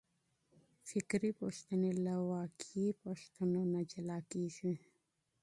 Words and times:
نظري 0.87 1.31
پوښتنې 1.41 1.91
له 2.05 2.15
واقعي 2.31 2.87
پوښتنو 3.03 3.61
نه 3.73 3.81
جلا 3.91 4.17
کیږي. 4.31 4.73